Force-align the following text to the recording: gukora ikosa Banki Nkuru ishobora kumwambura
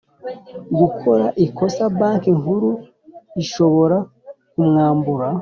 gukora 0.79 1.25
ikosa 1.45 1.83
Banki 1.97 2.29
Nkuru 2.39 2.69
ishobora 3.43 3.97
kumwambura 4.51 5.27